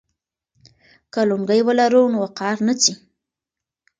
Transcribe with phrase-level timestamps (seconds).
[1.13, 2.93] که لونګۍ ولرو نو وقار نه ځي.